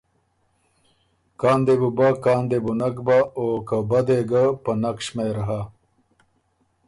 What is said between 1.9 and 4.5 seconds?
بَۀ کان دې بُو نک بَۀ او که بَۀ دې ګۀ